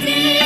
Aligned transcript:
You. 0.00 0.43